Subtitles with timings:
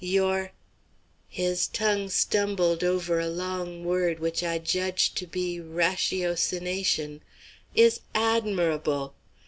[0.03, 0.51] Your"
[1.27, 7.21] his tongue stumbled over a long word which I judged to be "ratiocination"
[7.75, 9.13] "is admirable.